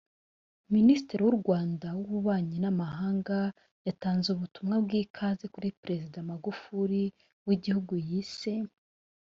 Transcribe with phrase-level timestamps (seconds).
[0.73, 3.37] Minisitiri w’u Rwanda w’Ububanyi n’Amahanga
[3.87, 7.01] yatanze ubutumwa bw’ikaze kuri Perezida Magufuli
[7.47, 8.53] w’igihugu yise